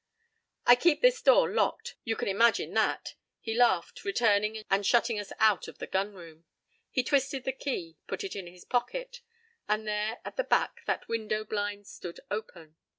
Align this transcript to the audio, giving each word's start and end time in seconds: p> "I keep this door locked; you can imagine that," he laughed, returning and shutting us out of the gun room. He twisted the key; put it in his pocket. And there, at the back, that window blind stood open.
p> 0.01 0.03
"I 0.71 0.75
keep 0.75 1.01
this 1.03 1.21
door 1.21 1.51
locked; 1.51 1.95
you 2.03 2.15
can 2.15 2.27
imagine 2.27 2.73
that," 2.73 3.13
he 3.39 3.53
laughed, 3.53 4.03
returning 4.03 4.63
and 4.67 4.83
shutting 4.83 5.19
us 5.19 5.31
out 5.37 5.67
of 5.67 5.77
the 5.77 5.85
gun 5.85 6.15
room. 6.15 6.45
He 6.89 7.03
twisted 7.03 7.43
the 7.43 7.51
key; 7.51 7.97
put 8.07 8.23
it 8.23 8.35
in 8.35 8.47
his 8.47 8.65
pocket. 8.65 9.21
And 9.67 9.87
there, 9.87 10.17
at 10.25 10.37
the 10.37 10.43
back, 10.43 10.83
that 10.87 11.07
window 11.07 11.43
blind 11.45 11.85
stood 11.85 12.19
open. 12.31 12.77